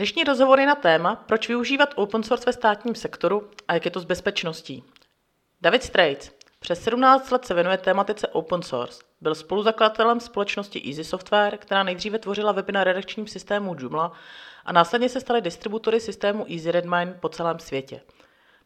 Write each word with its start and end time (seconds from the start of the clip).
Dnešní 0.00 0.24
rozhovor 0.24 0.60
je 0.60 0.66
na 0.66 0.74
téma, 0.74 1.16
proč 1.16 1.48
využívat 1.48 1.94
open 1.96 2.22
source 2.22 2.46
ve 2.46 2.52
státním 2.52 2.94
sektoru 2.94 3.50
a 3.68 3.74
jak 3.74 3.84
je 3.84 3.90
to 3.90 4.00
s 4.00 4.04
bezpečností. 4.04 4.84
David 5.60 5.82
Straits 5.82 6.30
přes 6.60 6.82
17 6.82 7.30
let 7.30 7.44
se 7.44 7.54
věnuje 7.54 7.78
tématice 7.78 8.28
open 8.28 8.62
source. 8.62 9.02
Byl 9.20 9.34
spoluzakladatelem 9.34 10.20
společnosti 10.20 10.82
Easy 10.88 11.04
Software, 11.04 11.56
která 11.56 11.82
nejdříve 11.82 12.18
tvořila 12.18 12.52
weby 12.52 12.72
na 12.72 12.84
redakčním 12.84 13.26
systému 13.26 13.76
Joomla 13.78 14.12
a 14.64 14.72
následně 14.72 15.08
se 15.08 15.20
staly 15.20 15.40
distributory 15.40 16.00
systému 16.00 16.46
Easy 16.50 16.70
Redmine 16.72 17.16
po 17.20 17.28
celém 17.28 17.58
světě. 17.58 18.00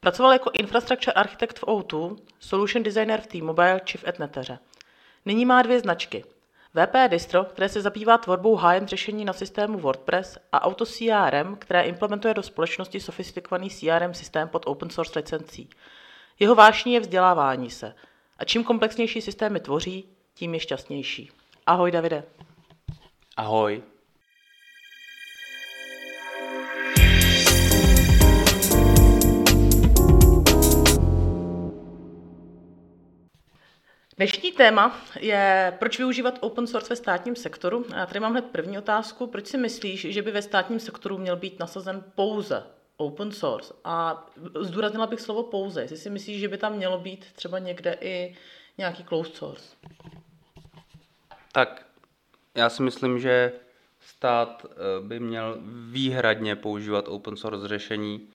Pracoval 0.01 0.33
jako 0.33 0.51
infrastructure 0.53 1.13
architekt 1.13 1.59
v 1.59 1.65
O2, 1.65 2.17
solution 2.41 2.83
designer 2.83 3.21
v 3.21 3.27
T-Mobile 3.27 3.81
či 3.85 3.99
v 3.99 4.09
Etneteře. 4.09 4.59
Nyní 5.25 5.45
má 5.45 5.63
dvě 5.63 5.81
značky. 5.81 6.25
VP 6.75 7.09
Distro, 7.09 7.45
které 7.45 7.69
se 7.69 7.81
zabývá 7.81 8.19
tvorbou 8.19 8.57
high-end 8.57 8.89
řešení 8.89 9.25
na 9.25 9.33
systému 9.33 9.79
WordPress 9.79 10.39
a 10.53 10.63
Auto 10.63 10.87
CRM, 10.87 11.57
které 11.59 11.83
implementuje 11.83 12.35
do 12.35 12.43
společnosti 12.43 13.01
sofistikovaný 13.01 13.71
CRM 13.71 14.15
systém 14.15 14.49
pod 14.49 14.63
open 14.67 14.91
source 14.91 15.19
licencí. 15.19 15.71
Jeho 16.39 16.55
vášní 16.55 16.93
je 16.93 17.01
vzdělávání 17.01 17.71
se. 17.71 17.95
A 18.39 18.45
čím 18.45 18.65
komplexnější 18.65 19.21
systémy 19.21 19.61
tvoří, 19.61 20.09
tím 20.35 20.55
je 20.55 20.61
šťastnější. 20.61 21.31
Ahoj 21.67 21.91
Davide. 21.91 22.25
Ahoj. 23.37 23.83
Dnešní 34.17 34.53
téma 34.53 35.01
je, 35.21 35.77
proč 35.79 35.99
využívat 35.99 36.39
open 36.41 36.67
source 36.67 36.89
ve 36.89 36.97
státním 36.97 37.37
sektoru. 37.37 37.87
A 37.95 37.99
já 37.99 38.07
tady 38.07 38.21
mám 38.21 38.33
hned 38.33 38.45
první 38.45 38.79
otázku. 38.79 39.27
Proč 39.27 39.47
si 39.47 39.59
myslíš, 39.59 40.01
že 40.01 40.23
by 40.23 40.31
ve 40.31 40.43
státním 40.43 40.81
sektoru 40.81 41.19
měl 41.19 41.37
být 41.37 41.59
nasazen 41.59 42.05
pouze 42.15 42.63
open 42.97 43.33
source? 43.33 43.75
A 43.85 44.27
zdůraznila 44.61 45.07
bych 45.07 45.21
slovo 45.21 45.43
pouze. 45.43 45.83
Jestli 45.83 45.97
si 45.97 46.11
myslíš, 46.11 46.41
že 46.41 46.49
by 46.49 46.59
tam 46.59 46.77
mělo 46.77 46.99
být 46.99 47.33
třeba 47.33 47.59
někde 47.59 47.99
i 48.01 48.37
nějaký 48.79 49.05
closed 49.05 49.37
source? 49.37 49.77
Tak 51.53 51.87
já 52.55 52.71
si 52.71 52.83
myslím, 52.83 53.19
že 53.19 53.53
stát 54.01 54.67
eh, 54.71 54.77
by 55.07 55.21
měl 55.21 55.59
výhradně 55.91 56.57
používat 56.57 57.09
open 57.09 57.37
source 57.37 57.69
řešení 57.69 58.29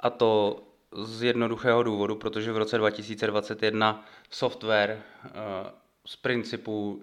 a 0.00 0.10
to 0.10 0.62
z 0.94 1.22
jednoduchého 1.22 1.82
důvodu, 1.82 2.14
protože 2.16 2.52
v 2.52 2.56
roce 2.56 2.78
2021 2.78 4.04
software 4.30 5.02
eh, 5.24 5.30
z 6.06 6.16
principu 6.16 7.02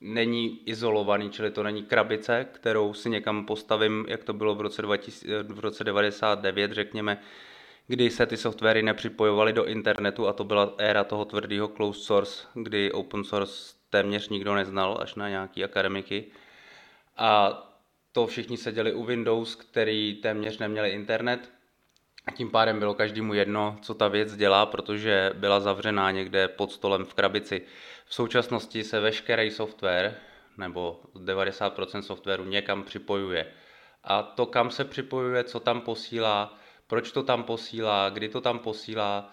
není 0.00 0.60
izolovaný, 0.68 1.30
čili 1.30 1.50
to 1.50 1.62
není 1.62 1.82
krabice, 1.82 2.46
kterou 2.52 2.94
si 2.94 3.10
někam 3.10 3.46
postavím, 3.46 4.04
jak 4.08 4.24
to 4.24 4.32
bylo 4.32 4.54
v 4.54 4.60
roce, 4.60 4.82
2000, 4.82 5.42
v 5.42 5.60
roce 5.60 5.84
99, 5.84 6.72
řekněme, 6.72 7.18
kdy 7.86 8.10
se 8.10 8.26
ty 8.26 8.36
softwary 8.36 8.82
nepřipojovaly 8.82 9.52
do 9.52 9.64
internetu 9.64 10.28
a 10.28 10.32
to 10.32 10.44
byla 10.44 10.74
éra 10.78 11.04
toho 11.04 11.24
tvrdého 11.24 11.68
closed 11.68 12.02
source, 12.02 12.46
kdy 12.54 12.92
open 12.92 13.24
source 13.24 13.74
téměř 13.90 14.28
nikdo 14.28 14.54
neznal, 14.54 14.98
až 15.02 15.14
na 15.14 15.28
nějaký 15.28 15.64
akademiky. 15.64 16.24
A 17.16 17.62
to 18.12 18.26
všichni 18.26 18.56
seděli 18.56 18.92
u 18.92 19.04
Windows, 19.04 19.54
který 19.54 20.14
téměř 20.14 20.58
neměli 20.58 20.90
internet, 20.90 21.50
tím 22.30 22.50
pádem 22.50 22.78
bylo 22.78 22.94
každému 22.94 23.34
jedno, 23.34 23.78
co 23.82 23.94
ta 23.94 24.08
věc 24.08 24.36
dělá, 24.36 24.66
protože 24.66 25.30
byla 25.34 25.60
zavřená 25.60 26.10
někde 26.10 26.48
pod 26.48 26.72
stolem 26.72 27.04
v 27.04 27.14
krabici. 27.14 27.62
V 28.04 28.14
současnosti 28.14 28.84
se 28.84 29.00
veškerý 29.00 29.50
software, 29.50 30.14
nebo 30.56 31.00
90% 31.14 32.00
softwaru 32.00 32.44
někam 32.44 32.82
připojuje. 32.82 33.46
A 34.04 34.22
to, 34.22 34.46
kam 34.46 34.70
se 34.70 34.84
připojuje, 34.84 35.44
co 35.44 35.60
tam 35.60 35.80
posílá, 35.80 36.58
proč 36.86 37.12
to 37.12 37.22
tam 37.22 37.42
posílá, 37.42 38.08
kdy 38.08 38.28
to 38.28 38.40
tam 38.40 38.58
posílá, 38.58 39.30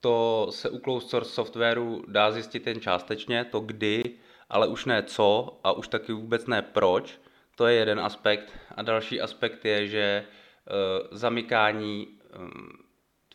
to 0.00 0.46
se 0.50 0.70
u 0.70 0.78
closed 0.78 1.10
source 1.10 1.30
softwaru 1.30 2.04
dá 2.08 2.30
zjistit 2.30 2.66
jen 2.66 2.80
částečně, 2.80 3.44
to 3.44 3.60
kdy, 3.60 4.02
ale 4.50 4.66
už 4.66 4.84
ne 4.84 5.02
co 5.02 5.58
a 5.64 5.72
už 5.72 5.88
taky 5.88 6.12
vůbec 6.12 6.46
ne 6.46 6.62
proč. 6.62 7.18
To 7.56 7.66
je 7.66 7.74
jeden 7.74 8.00
aspekt. 8.00 8.52
A 8.74 8.82
další 8.82 9.20
aspekt 9.20 9.64
je, 9.64 9.86
že 9.86 10.24
uh, 10.24 11.18
zamykání 11.18 12.17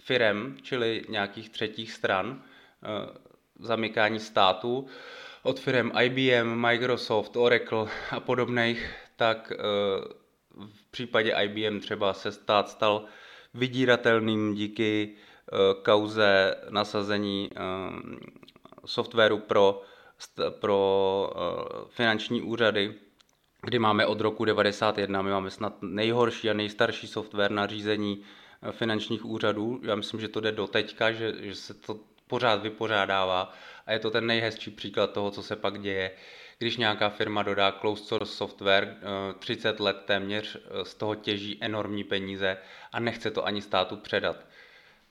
firem, 0.02 0.58
čili 0.62 1.06
nějakých 1.09 1.50
třetích 1.50 1.92
stran, 1.92 2.28
uh, 2.30 3.16
zamykání 3.59 4.20
státu, 4.20 4.88
od 5.44 5.59
firm 5.59 5.92
IBM, 6.02 6.56
Microsoft, 6.56 7.36
Oracle 7.36 7.86
a 8.12 8.20
podobných, 8.20 8.94
tak 9.16 9.52
uh, 9.52 10.66
v 10.66 10.92
případě 10.92 11.36
IBM 11.44 11.80
třeba 11.80 12.14
se 12.14 12.31
stát 12.31 12.70
stal 12.70 13.06
vydíratelným 13.54 14.54
díky 14.54 15.16
kauze 15.84 16.56
nasazení 16.70 17.50
softwaru 18.86 19.38
pro, 19.38 19.81
pro 20.50 21.30
finanční 21.90 22.42
úřady, 22.42 22.94
kdy 23.62 23.80
máme 23.80 24.06
od 24.06 24.22
roku 24.22 24.46
91, 24.46 25.22
my 25.22 25.31
máme 25.31 25.50
snad 25.50 25.74
nejhorší 25.81 26.50
a 26.50 26.54
nejstarší 26.54 27.08
software 27.08 27.52
na 27.52 27.68
řízení 27.68 28.24
finančních 28.72 29.25
úřadů. 29.25 29.79
Já 29.84 29.96
myslím, 29.96 30.19
že 30.19 30.28
to 30.28 30.40
jde 30.40 30.51
do 30.51 30.68
teďka, 30.68 31.12
že, 31.12 31.34
že 31.40 31.56
se 31.56 31.74
to 31.74 32.00
pořád 32.28 32.62
vypořádává 32.62 33.53
a 33.85 33.91
je 33.91 34.00
to 34.00 34.12
ten 34.12 34.28
nejhezčí 34.28 34.72
příklad 34.72 35.12
toho, 35.13 35.31
co 35.31 35.44
se 35.44 35.56
pak 35.56 35.81
děje, 35.81 36.12
když 36.57 36.78
nějaká 36.78 37.09
firma 37.09 37.44
dodá 37.44 37.72
closed 37.72 38.06
source 38.07 38.34
software, 38.35 38.97
30 39.40 39.79
eh, 39.79 39.84
let 39.84 39.97
téměř 40.06 40.56
eh, 40.57 40.85
z 40.85 40.94
toho 40.94 41.16
těží 41.16 41.57
enormní 41.62 42.03
peníze 42.03 42.57
a 42.91 43.00
nechce 43.00 43.31
to 43.31 43.46
ani 43.46 43.62
státu 43.62 43.97
předat. 43.97 44.46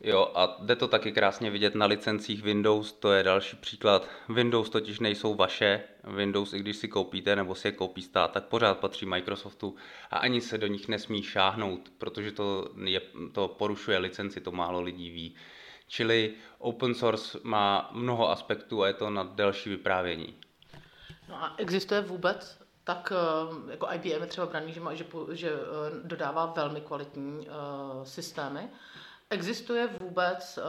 Jo, 0.04 0.32
a 0.34 0.56
jde 0.60 0.76
to 0.76 0.88
taky 0.88 1.12
krásně 1.12 1.50
vidět 1.50 1.74
na 1.74 1.86
licencích 1.86 2.42
Windows, 2.42 2.92
to 2.92 3.12
je 3.12 3.22
další 3.22 3.56
příklad. 3.56 4.08
Windows 4.28 4.70
totiž 4.70 5.00
nejsou 5.00 5.34
vaše, 5.34 5.82
Windows, 6.04 6.52
i 6.52 6.58
když 6.58 6.76
si 6.76 6.88
koupíte 6.88 7.36
nebo 7.36 7.54
si 7.54 7.68
je 7.68 7.72
koupí 7.72 8.02
stát, 8.02 8.32
tak 8.32 8.44
pořád 8.44 8.78
patří 8.78 9.06
Microsoftu 9.06 9.76
a 10.10 10.18
ani 10.18 10.40
se 10.40 10.58
do 10.58 10.66
nich 10.66 10.88
nesmí 10.88 11.22
šáhnout, 11.22 11.92
protože 11.98 12.32
to, 12.32 12.68
je, 12.84 13.00
to 13.32 13.48
porušuje 13.48 13.98
licenci, 13.98 14.40
to 14.40 14.52
málo 14.52 14.80
lidí 14.80 15.10
ví. 15.10 15.34
Čili 15.86 16.34
open 16.58 16.94
source 16.94 17.38
má 17.42 17.90
mnoho 17.92 18.30
aspektů 18.30 18.82
a 18.82 18.86
je 18.86 18.94
to 18.94 19.10
na 19.10 19.22
delší 19.22 19.70
vyprávění. 19.70 20.34
No 21.28 21.34
a 21.34 21.54
existuje 21.58 22.00
vůbec 22.00 22.62
tak 22.84 23.12
eh, 23.12 23.70
jako 23.70 23.88
IBM 23.94 24.22
je 24.22 24.26
třeba 24.26 24.46
braný, 24.46 24.72
že, 24.72 24.80
má, 24.80 24.94
že, 24.94 25.04
že 25.32 25.50
eh, 25.52 25.58
dodává 26.04 26.46
velmi 26.46 26.80
kvalitní 26.80 27.48
uh, 27.48 28.04
systémy, 28.04 28.69
Existuje 29.32 29.88
vůbec 30.00 30.59
uh, 30.59 30.65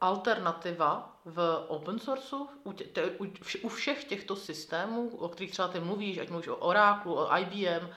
alternativa 0.00 1.20
v 1.24 1.64
open 1.68 1.98
sourceu 1.98 2.48
u, 2.64 2.72
tě, 2.72 2.84
u, 3.18 3.26
u 3.62 3.68
všech 3.68 4.04
těchto 4.04 4.36
systémů, 4.36 5.08
o 5.08 5.28
kterých 5.28 5.50
třeba 5.50 5.68
ty 5.68 5.80
mluvíš, 5.80 6.18
ať 6.18 6.28
mluvíš 6.28 6.48
o 6.48 6.56
Oracle, 6.56 7.12
o 7.12 7.36
IBM, 7.38 7.88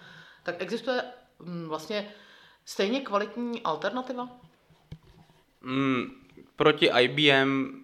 tak 0.43 0.61
existuje 0.61 1.03
um, 1.37 1.69
vlastně 1.69 2.13
stejně 2.65 3.01
kvalitní 3.01 3.61
alternativa? 3.61 4.29
Mm, 5.61 6.05
proti 6.55 6.89
IBM 6.99 7.83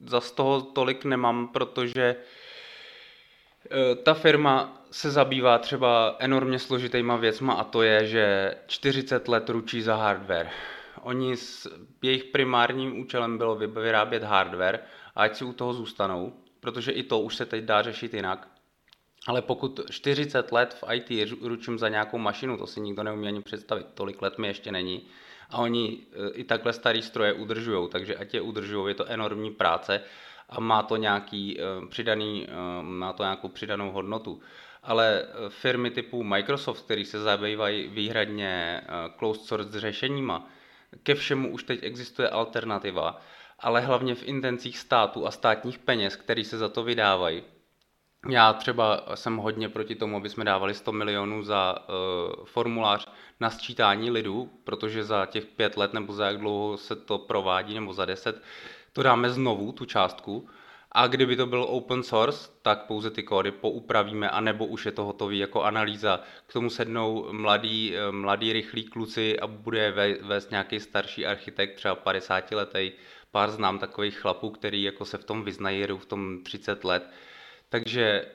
za 0.00 0.20
z 0.20 0.30
toho 0.30 0.60
tolik 0.60 1.04
nemám, 1.04 1.48
protože 1.48 2.16
uh, 2.16 4.02
ta 4.02 4.14
firma 4.14 4.82
se 4.90 5.10
zabývá 5.10 5.58
třeba 5.58 6.16
enormně 6.18 6.58
složitýma 6.58 7.16
věcma 7.16 7.52
a 7.52 7.64
to 7.64 7.82
je, 7.82 8.06
že 8.06 8.54
40 8.66 9.28
let 9.28 9.48
ručí 9.48 9.82
za 9.82 9.96
hardware 9.96 10.50
Oni 11.02 11.36
s, 11.36 11.68
jejich 12.02 12.24
primárním 12.24 13.00
účelem 13.00 13.38
bylo 13.38 13.56
vyrábět 13.56 14.22
hardware 14.22 14.80
a 15.14 15.22
ať 15.22 15.36
si 15.36 15.44
u 15.44 15.52
toho 15.52 15.74
zůstanou, 15.74 16.32
protože 16.60 16.92
i 16.92 17.02
to 17.02 17.20
už 17.20 17.36
se 17.36 17.46
teď 17.46 17.64
dá 17.64 17.82
řešit 17.82 18.14
jinak. 18.14 18.48
Ale 19.26 19.42
pokud 19.42 19.80
40 19.90 20.52
let 20.52 20.74
v 20.74 20.84
IT 20.92 21.28
ručím 21.42 21.78
za 21.78 21.88
nějakou 21.88 22.18
mašinu, 22.18 22.56
to 22.56 22.66
si 22.66 22.80
nikdo 22.80 23.02
neumí 23.02 23.26
ani 23.26 23.42
představit, 23.42 23.86
tolik 23.94 24.22
let 24.22 24.38
mi 24.38 24.46
ještě 24.46 24.72
není. 24.72 25.06
A 25.50 25.58
oni 25.58 25.98
e, 26.12 26.30
i 26.30 26.44
takhle 26.44 26.72
starý 26.72 27.02
stroje 27.02 27.32
udržují, 27.32 27.88
takže 27.88 28.16
ať 28.16 28.34
je 28.34 28.40
udržují, 28.40 28.88
je 28.90 28.94
to 28.94 29.06
enormní 29.06 29.50
práce 29.50 30.02
a 30.48 30.60
má 30.60 30.82
to 30.82 30.96
nějaký 30.96 31.60
e, 31.60 31.86
přidaný, 31.86 32.46
e, 32.48 32.82
má 32.82 33.12
to 33.12 33.22
nějakou 33.22 33.48
přidanou 33.48 33.92
hodnotu. 33.92 34.40
Ale 34.82 35.26
firmy 35.48 35.90
typu 35.90 36.22
Microsoft, 36.22 36.84
který 36.84 37.04
se 37.04 37.20
zabývají 37.20 37.88
výhradně 37.88 38.82
closed 39.18 39.44
source 39.44 39.80
řešeníma, 39.80 40.48
ke 41.02 41.14
všemu 41.14 41.52
už 41.52 41.64
teď 41.64 41.82
existuje 41.82 42.28
alternativa, 42.28 43.20
ale 43.58 43.80
hlavně 43.80 44.14
v 44.14 44.22
intencích 44.28 44.78
státu 44.78 45.26
a 45.26 45.30
státních 45.30 45.78
peněz, 45.78 46.16
který 46.16 46.44
se 46.44 46.58
za 46.58 46.68
to 46.68 46.82
vydávají. 46.82 47.42
Já 48.28 48.52
třeba 48.52 49.06
jsem 49.14 49.36
hodně 49.36 49.68
proti 49.68 49.94
tomu, 49.94 50.16
aby 50.16 50.28
jsme 50.28 50.44
dávali 50.44 50.74
100 50.74 50.92
milionů 50.92 51.42
za 51.42 51.74
uh, 51.78 52.44
formulář 52.44 53.08
na 53.40 53.50
sčítání 53.50 54.10
lidu, 54.10 54.50
protože 54.64 55.04
za 55.04 55.26
těch 55.26 55.46
pět 55.46 55.76
let 55.76 55.92
nebo 55.92 56.12
za 56.12 56.26
jak 56.26 56.38
dlouho 56.38 56.76
se 56.76 56.96
to 56.96 57.18
provádí, 57.18 57.74
nebo 57.74 57.92
za 57.92 58.04
deset, 58.04 58.42
to 58.92 59.02
dáme 59.02 59.30
znovu, 59.30 59.72
tu 59.72 59.84
částku, 59.84 60.48
A 60.92 61.06
kdyby 61.06 61.36
to 61.36 61.46
byl 61.46 61.62
open 61.68 62.02
source, 62.02 62.50
tak 62.62 62.86
pouze 62.86 63.10
ty 63.10 63.22
kódy 63.22 63.50
poupravíme, 63.50 64.30
anebo 64.30 64.66
už 64.66 64.86
je 64.86 64.92
to 64.92 65.04
hotový 65.04 65.38
jako 65.38 65.62
analýza. 65.62 66.20
K 66.46 66.52
tomu 66.52 66.70
sednou 66.70 67.32
mladí, 67.32 67.94
mladí 68.10 68.52
rychlí 68.52 68.84
kluci 68.84 69.40
a 69.40 69.46
bude 69.46 69.90
vést 70.22 70.50
nějaký 70.50 70.80
starší 70.80 71.26
architekt, 71.26 71.74
třeba 71.74 71.94
50 71.94 72.52
letý. 72.52 72.92
Pár 73.30 73.50
znám 73.50 73.78
takových 73.78 74.18
chlapů, 74.18 74.50
který 74.50 74.82
jako 74.82 75.04
se 75.04 75.18
v 75.18 75.24
tom 75.24 75.44
vyznají, 75.44 75.80
jedou 75.80 75.98
v 75.98 76.06
tom 76.06 76.42
30 76.42 76.84
let. 76.84 77.10
Takže 77.68 78.02
eh, 78.02 78.32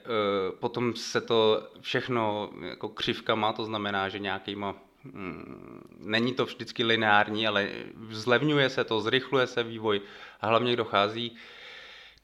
potom 0.60 0.94
se 0.94 1.20
to 1.20 1.68
všechno 1.80 2.50
jako 2.62 2.88
křivkama, 2.88 3.52
to 3.52 3.64
znamená, 3.64 4.08
že 4.08 4.18
nějakýma 4.18 4.74
mm, 5.04 5.80
není 5.98 6.34
to 6.34 6.44
vždycky 6.44 6.84
lineární, 6.84 7.46
ale 7.46 7.68
zlevňuje 8.10 8.70
se 8.70 8.84
to, 8.84 9.00
zrychluje 9.00 9.46
se 9.46 9.62
vývoj 9.62 10.00
a 10.40 10.46
hlavně 10.46 10.76
dochází 10.76 11.36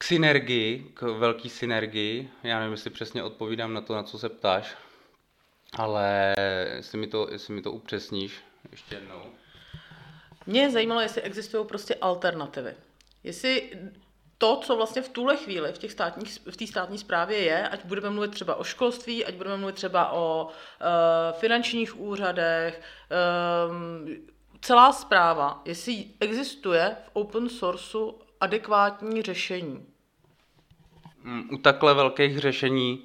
k 0.02 0.04
synergii, 0.04 0.90
k 0.94 1.02
velký 1.02 1.48
synergii. 1.48 2.30
Já 2.42 2.58
nevím, 2.58 2.72
jestli 2.72 2.90
přesně 2.90 3.22
odpovídám 3.22 3.74
na 3.74 3.80
to, 3.80 3.94
na 3.94 4.02
co 4.02 4.18
se 4.18 4.28
ptáš, 4.28 4.76
ale 5.72 6.34
jestli 6.76 6.98
mi 6.98 7.06
to, 7.06 7.28
jestli 7.30 7.54
mi 7.54 7.62
to 7.62 7.72
upřesníš 7.72 8.40
ještě 8.70 8.94
jednou. 8.94 9.22
Mě 10.46 10.70
zajímalo, 10.70 11.00
jestli 11.00 11.22
existují 11.22 11.66
prostě 11.66 11.94
alternativy. 11.94 12.74
Jestli 13.24 13.70
to, 14.38 14.56
co 14.56 14.76
vlastně 14.76 15.02
v 15.02 15.08
tuhle 15.08 15.36
chvíli 15.36 15.72
v 15.72 15.78
těch 15.78 15.92
státních, 15.92 16.38
v 16.50 16.56
té 16.56 16.66
státní 16.66 16.98
správě 16.98 17.38
je, 17.38 17.68
ať 17.68 17.84
budeme 17.84 18.10
mluvit 18.10 18.30
třeba 18.30 18.54
o 18.54 18.64
školství, 18.64 19.24
ať 19.24 19.34
budeme 19.34 19.56
mluvit 19.56 19.74
třeba 19.74 20.12
o 20.12 20.44
uh, 20.44 21.38
finančních 21.38 22.00
úřadech, 22.00 22.82
um, 23.70 24.16
celá 24.60 24.92
zpráva, 24.92 25.62
jestli 25.64 26.04
existuje 26.20 26.96
v 27.04 27.10
open 27.12 27.48
sourceu 27.48 28.18
adekvátní 28.40 29.22
řešení. 29.22 29.91
Mm, 31.24 31.48
u 31.52 31.58
takhle 31.58 31.94
velkých 31.94 32.38
řešení, 32.38 33.04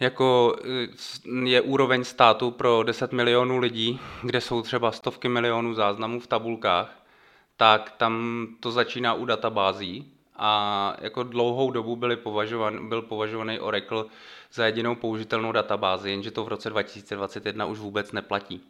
jako 0.00 0.56
eh, 0.64 1.48
je 1.48 1.60
úroveň 1.60 2.04
státu 2.04 2.50
pro 2.50 2.82
10 2.82 3.12
milionů 3.12 3.58
lidí, 3.58 4.00
kde 4.22 4.40
jsou 4.40 4.62
třeba 4.62 4.92
stovky 4.92 5.28
milionů 5.28 5.74
záznamů 5.74 6.20
v 6.20 6.26
tabulkách, 6.26 7.02
tak 7.56 7.90
tam 7.90 8.46
to 8.60 8.70
začíná 8.70 9.14
u 9.14 9.24
databází 9.24 10.12
a 10.36 10.96
jako 11.00 11.22
dlouhou 11.22 11.70
dobu 11.70 11.96
byly 11.96 12.16
považovan, 12.16 12.88
byl 12.88 13.02
považovaný 13.02 13.60
Oracle 13.60 14.04
za 14.52 14.66
jedinou 14.66 14.94
použitelnou 14.94 15.52
databázi, 15.52 16.10
jenže 16.10 16.30
to 16.30 16.44
v 16.44 16.48
roce 16.48 16.70
2021 16.70 17.66
už 17.66 17.78
vůbec 17.78 18.12
neplatí. 18.12 18.60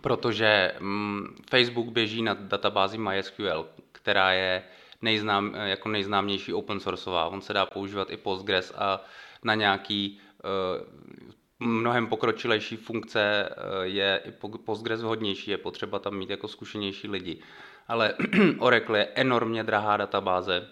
Protože 0.00 0.74
mm, 0.80 1.36
Facebook 1.50 1.86
běží 1.86 2.22
na 2.22 2.34
databázi 2.34 2.98
MySQL, 2.98 3.66
která 3.92 4.32
je 4.32 4.62
nejznám, 5.02 5.54
jako 5.54 5.88
nejznámější 5.88 6.54
open 6.54 6.80
sourceová. 6.80 7.26
On 7.26 7.40
se 7.40 7.52
dá 7.52 7.66
používat 7.66 8.10
i 8.10 8.16
Postgres 8.16 8.72
a 8.76 9.04
na 9.44 9.54
nějaký 9.54 10.20
uh, 10.44 11.68
mnohem 11.68 12.06
pokročilejší 12.06 12.76
funkce 12.76 13.48
uh, 13.48 13.82
je 13.82 14.20
i 14.24 14.30
Postgres 14.64 15.02
vhodnější, 15.02 15.50
je 15.50 15.58
potřeba 15.58 15.98
tam 15.98 16.14
mít 16.14 16.30
jako 16.30 16.48
zkušenější 16.48 17.08
lidi. 17.08 17.42
Ale 17.88 18.14
Oracle 18.58 18.98
je 18.98 19.08
enormně 19.14 19.64
drahá 19.64 19.96
databáze, 19.96 20.68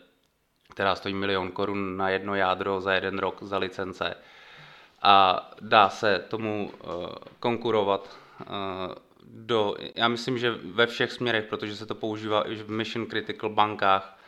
která 0.70 0.94
stojí 0.94 1.14
milion 1.14 1.52
korun 1.52 1.96
na 1.96 2.08
jedno 2.08 2.34
jádro 2.34 2.80
za 2.80 2.92
jeden 2.92 3.18
rok 3.18 3.42
za 3.42 3.58
licence. 3.58 4.14
A 5.02 5.50
dá 5.60 5.88
se 5.88 6.24
tomu 6.28 6.72
konkurovat 7.40 8.16
do, 9.24 9.74
já 9.94 10.08
myslím, 10.08 10.38
že 10.38 10.50
ve 10.50 10.86
všech 10.86 11.12
směrech, 11.12 11.44
protože 11.44 11.76
se 11.76 11.86
to 11.86 11.94
používá 11.94 12.42
i 12.42 12.54
v 12.54 12.70
mission 12.70 13.06
critical 13.06 13.50
bankách, 13.50 14.19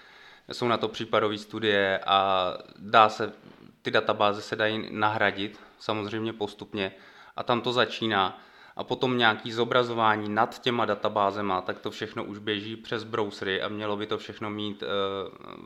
jsou 0.53 0.69
na 0.69 0.77
to 0.77 0.89
případové 0.89 1.39
studie 1.39 2.01
a 2.07 2.49
dá 2.79 3.09
se, 3.09 3.33
ty 3.83 3.91
databáze 3.91 4.43
se 4.43 4.57
dají 4.57 4.89
nahradit, 4.91 5.61
samozřejmě 5.79 6.33
postupně, 6.33 6.93
a 7.37 7.43
tam 7.43 7.61
to 7.61 7.73
začíná. 7.73 8.43
A 8.77 8.85
potom 8.85 9.19
nějaký 9.19 9.53
zobrazování 9.53 10.29
nad 10.29 10.63
těma 10.63 10.85
databázema, 10.85 11.61
tak 11.61 11.79
to 11.79 11.91
všechno 11.91 12.25
už 12.25 12.39
běží 12.39 12.77
přes 12.77 13.05
browsery 13.05 13.63
a 13.63 13.69
mělo 13.69 13.97
by 13.97 14.07
to 14.07 14.19
všechno 14.19 14.51
mít 14.51 14.83
uh, 14.83 14.89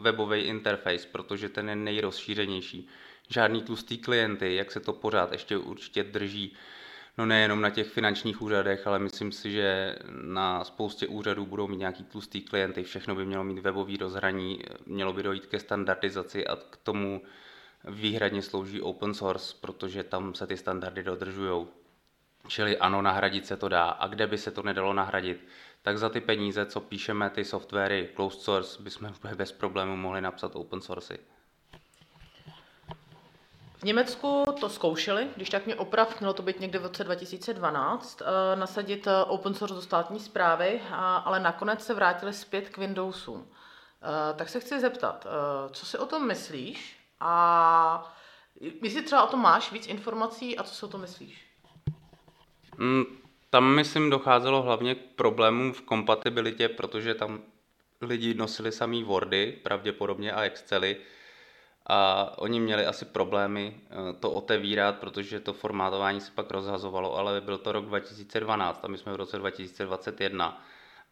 webový 0.03 0.41
interface, 0.41 1.07
protože 1.13 1.49
ten 1.49 1.69
je 1.69 1.77
nejrozšířenější. 1.77 2.89
Žádný 3.29 3.63
tlustý 3.63 3.99
klienty, 3.99 4.55
jak 4.55 4.73
se 4.73 4.81
to 4.81 4.93
pořád 4.93 5.33
ještě 5.33 5.57
určitě 5.57 6.05
drží 6.05 6.53
no 7.19 7.27
nejenom 7.27 7.61
na 7.61 7.71
těch 7.71 7.87
finančních 7.87 8.43
úřadech, 8.43 8.87
ale 8.87 8.99
myslím 8.99 9.33
si, 9.33 9.51
že 9.51 9.97
na 10.23 10.65
spoustě 10.65 11.07
úřadů 11.07 11.47
budou 11.47 11.69
mít 11.69 11.77
nějaký 11.77 12.05
tlustý 12.05 12.41
klienty, 12.43 12.83
všechno 12.83 13.15
by 13.15 13.27
mělo 13.27 13.45
mít 13.45 13.59
webový 13.59 13.97
rozhraní, 13.97 14.61
mělo 14.87 15.13
by 15.13 15.23
dojít 15.23 15.47
ke 15.47 15.61
standardizaci 15.61 16.47
a 16.47 16.57
k 16.57 16.77
tomu 16.77 17.23
výhradně 17.85 18.43
slouží 18.43 18.81
open 18.81 19.15
source, 19.15 19.57
protože 19.61 20.03
tam 20.03 20.35
se 20.35 20.47
ty 20.47 20.57
standardy 20.57 21.03
dodržují. 21.03 21.67
Čili 22.49 22.79
ano, 22.79 23.03
nahradit 23.03 23.47
se 23.47 23.57
to 23.57 23.69
dá. 23.69 23.89
A 23.89 24.07
kde 24.07 24.27
by 24.27 24.39
se 24.39 24.51
to 24.51 24.63
nedalo 24.63 24.93
nahradit, 24.93 25.47
tak 25.83 25.99
za 25.99 26.09
ty 26.09 26.21
peníze, 26.21 26.67
co 26.67 26.81
píšeme, 26.81 27.31
ty 27.31 27.45
softwary 27.45 28.09
closed 28.15 28.41
source, 28.41 28.83
bychom 28.83 29.13
bez 29.37 29.53
problému 29.53 29.97
mohli 29.97 30.21
napsat 30.21 30.57
open 30.57 30.81
source. 30.81 31.19
Německu 33.87 34.45
to 34.61 34.69
zkoušeli, 34.69 35.29
když 35.37 35.51
tak 35.51 35.67
mě 35.67 35.75
oprav, 35.77 36.21
mělo 36.21 36.35
to 36.35 36.43
být 36.43 36.61
někde 36.61 36.79
v 36.79 36.83
roce 36.83 37.05
2012, 37.05 38.23
eh, 38.23 38.57
nasadit 38.57 39.07
eh, 39.07 39.25
open 39.25 39.55
source 39.55 39.75
do 39.75 39.83
státní 39.83 40.21
zprávy, 40.21 40.81
ale 41.25 41.41
nakonec 41.41 41.85
se 41.85 41.95
vrátili 41.95 42.33
zpět 42.33 42.69
k 42.69 42.79
Windowsu. 42.79 43.47
Eh, 44.03 44.35
tak 44.35 44.49
se 44.49 44.61
chci 44.61 44.81
zeptat, 44.81 45.27
co 45.71 45.87
si 45.87 45.99
o 45.99 46.07
tom 46.07 46.27
myslíš 46.27 46.99
a 47.21 48.15
jestli 48.83 49.03
třeba 49.03 49.25
o 49.25 49.31
tom 49.31 49.43
máš 49.43 49.73
víc 49.73 49.87
informací 49.87 50.59
a 50.59 50.63
co 50.63 50.75
si 50.75 50.85
o 50.85 50.89
tom 50.89 51.01
myslíš? 51.01 51.47
Mm, 52.79 53.05
tam, 53.51 53.65
myslím, 53.65 54.11
docházelo 54.11 54.63
hlavně 54.63 54.95
k 54.95 54.99
problémům 55.17 55.73
v 55.73 55.83
kompatibilitě, 55.83 56.69
protože 56.69 57.15
tam 57.15 57.43
lidi 58.01 58.35
nosili 58.35 58.73
samý 58.73 59.05
Wordy, 59.05 59.61
pravděpodobně 59.63 60.33
a 60.33 60.43
Excely, 60.43 60.97
a 61.87 62.33
oni 62.39 62.61
měli 62.61 62.87
asi 62.87 63.05
problémy 63.05 63.77
eh, 63.91 64.13
to 64.21 64.31
otevírat, 64.31 64.99
protože 64.99 65.41
to 65.41 65.53
formátování 65.53 66.21
se 66.21 66.33
pak 66.35 66.51
rozhazovalo, 66.51 67.17
ale 67.17 67.41
byl 67.41 67.59
to 67.59 67.73
rok 67.73 67.85
2012 67.85 68.85
a 68.85 68.89
my 68.89 68.99
jsme 68.99 69.13
v 69.13 69.17
roce 69.17 69.39
2021 69.39 70.63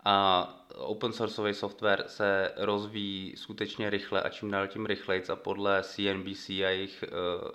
a 0.04 0.48
open 0.76 1.12
sourceový 1.12 1.54
software 1.54 2.04
se 2.06 2.52
rozvíjí 2.56 3.36
skutečně 3.36 3.90
rychle 3.90 4.22
a 4.22 4.28
čím 4.28 4.50
dál 4.50 4.66
tím 4.66 4.86
rychleji 4.86 5.22
a 5.32 5.36
podle 5.36 5.82
CNBC 5.82 6.48
a 6.48 6.68
jejich 6.68 7.04
uh, 7.08 7.48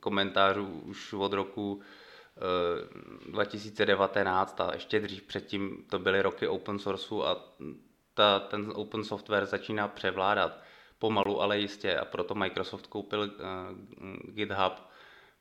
komentářů 0.00 0.66
už 0.66 1.12
od 1.12 1.32
roku 1.32 1.72
uh, 1.72 3.32
2019 3.32 4.60
a 4.60 4.70
ještě 4.74 5.00
dřív 5.00 5.22
předtím 5.22 5.84
to 5.90 5.98
byly 5.98 6.22
roky 6.22 6.48
open 6.48 6.78
sourceu 6.78 7.22
a 7.22 7.44
ta, 8.14 8.40
ten 8.40 8.72
open 8.74 9.04
software 9.04 9.46
začíná 9.46 9.88
převládat 9.88 10.58
pomalu, 10.98 11.42
ale 11.42 11.58
jistě. 11.58 11.98
A 11.98 12.04
proto 12.04 12.34
Microsoft 12.34 12.86
koupil 12.86 13.20
uh, 13.20 13.28
GitHub, 14.32 14.72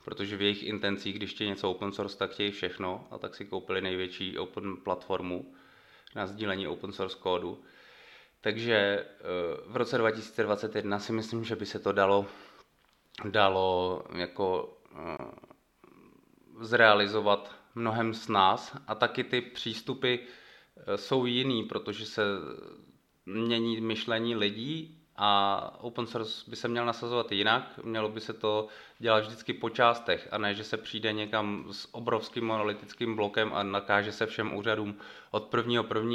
protože 0.05 0.37
v 0.37 0.41
jejich 0.41 0.63
intencích, 0.63 1.15
když 1.15 1.31
chtějí 1.31 1.49
něco 1.49 1.71
open 1.71 1.91
source, 1.91 2.17
tak 2.17 2.31
chtějí 2.31 2.51
všechno. 2.51 3.07
A 3.11 3.17
tak 3.17 3.35
si 3.35 3.45
koupili 3.45 3.81
největší 3.81 4.37
open 4.37 4.77
platformu 4.77 5.53
na 6.15 6.27
sdílení 6.27 6.67
open 6.67 6.91
source 6.91 7.17
kódu. 7.19 7.63
Takže 8.41 9.05
uh, 9.65 9.73
v 9.73 9.77
roce 9.77 9.97
2021 9.97 10.99
si 10.99 11.13
myslím, 11.13 11.43
že 11.43 11.55
by 11.55 11.65
se 11.65 11.79
to 11.79 11.91
dalo, 11.91 12.25
dalo 13.29 14.03
jako 14.15 14.77
uh, 14.95 15.15
zrealizovat 16.61 17.55
mnohem 17.75 18.13
s 18.13 18.27
nás 18.27 18.77
a 18.87 18.95
taky 18.95 19.23
ty 19.23 19.41
přístupy 19.41 20.15
jsou 20.95 21.25
jiný, 21.25 21.63
protože 21.63 22.05
se 22.05 22.23
mění 23.25 23.81
myšlení 23.81 24.35
lidí 24.35 24.96
a 25.17 25.73
open 25.81 26.07
source 26.07 26.43
by 26.47 26.55
se 26.55 26.67
měl 26.67 26.85
nasazovat 26.85 27.31
jinak, 27.31 27.79
mělo 27.83 28.09
by 28.09 28.21
se 28.21 28.33
to 28.33 28.67
dělat 28.99 29.19
vždycky 29.19 29.53
po 29.53 29.69
částech 29.69 30.27
a 30.31 30.37
ne, 30.37 30.53
že 30.53 30.63
se 30.63 30.77
přijde 30.77 31.13
někam 31.13 31.65
s 31.71 31.93
obrovským 31.93 32.45
monolitickým 32.45 33.15
blokem 33.15 33.53
a 33.53 33.63
nakáže 33.63 34.11
se 34.11 34.25
všem 34.25 34.55
úřadům 34.55 34.97
od 35.31 35.53
1. 35.53 35.85
1. 35.95 36.11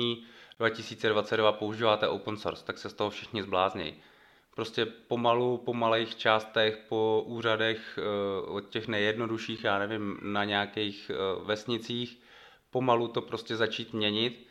2022 0.59 1.53
používáte 1.53 2.09
open 2.09 2.37
source, 2.37 2.65
tak 2.65 2.79
se 2.79 2.89
z 2.91 2.95
toho 2.95 3.11
všichni 3.11 3.43
zbláznějí. 3.43 3.95
Prostě 4.55 4.87
pomalu, 4.87 5.59
po 5.59 5.75
malých 5.75 6.17
částech, 6.17 6.79
po 6.89 7.23
úřadech 7.27 7.99
eh, 7.99 8.47
od 8.47 8.69
těch 8.69 8.89
nejjednodušších, 8.89 9.65
já 9.65 9.79
nevím, 9.79 10.19
na 10.23 10.45
nějakých 10.45 11.11
eh, 11.11 11.45
vesnicích, 11.45 12.21
pomalu 12.71 13.09
to 13.09 13.21
prostě 13.21 13.57
začít 13.57 13.93
měnit 13.93 14.47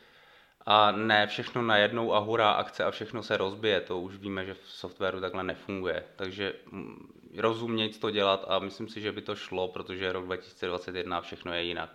a 0.65 0.91
ne 0.91 1.27
všechno 1.27 1.61
na 1.61 1.77
jednou 1.77 2.13
a 2.13 2.19
hurá 2.19 2.51
akce 2.51 2.83
a 2.83 2.91
všechno 2.91 3.23
se 3.23 3.37
rozbije, 3.37 3.81
to 3.81 3.99
už 3.99 4.15
víme, 4.15 4.45
že 4.45 4.53
v 4.53 4.59
softwaru 4.65 5.21
takhle 5.21 5.43
nefunguje. 5.43 6.03
Takže 6.15 6.53
mm, 6.71 7.13
rozumět 7.37 7.99
to 7.99 8.11
dělat 8.11 8.45
a 8.47 8.59
myslím 8.59 8.87
si, 8.89 9.01
že 9.01 9.11
by 9.11 9.21
to 9.21 9.35
šlo, 9.35 9.67
protože 9.67 10.11
rok 10.11 10.25
2021 10.25 11.17
a 11.17 11.21
všechno 11.21 11.53
je 11.53 11.63
jinak. 11.63 11.89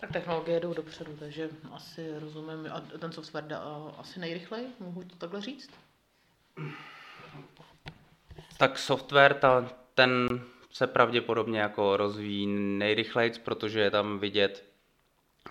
Tak 0.00 0.12
technologie 0.12 0.60
jdou 0.60 0.74
dopředu, 0.74 1.16
takže 1.18 1.48
asi 1.72 2.18
rozumím. 2.18 2.68
A 2.72 2.80
ten 2.98 3.12
software 3.12 3.44
jde 3.44 3.56
asi 3.98 4.20
nejrychleji, 4.20 4.66
mohu 4.80 5.02
to 5.02 5.16
takhle 5.16 5.40
říct? 5.40 5.70
Tak 8.58 8.78
software, 8.78 9.34
ta, 9.34 9.70
ten 9.94 10.28
se 10.72 10.86
pravděpodobně 10.86 11.60
jako 11.60 11.96
rozvíjí 11.96 12.46
nejrychleji, 12.78 13.32
protože 13.44 13.80
je 13.80 13.90
tam 13.90 14.18
vidět 14.18 14.69